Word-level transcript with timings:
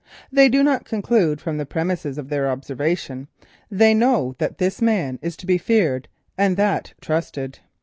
They 0.31 0.49
do 0.49 0.63
not 0.63 0.83
conclude 0.85 1.39
from 1.39 1.57
the 1.59 1.65
premisses 1.67 2.17
of 2.17 2.29
their 2.29 2.49
observation, 2.49 3.27
they 3.69 3.93
know 3.93 4.33
that 4.39 4.57
this 4.57 4.81
man 4.81 5.19
is 5.21 5.37
to 5.37 5.45
be 5.45 5.59
feared 5.59 6.07
and 6.39 6.57
that 6.57 6.95
trusted. 7.01 7.59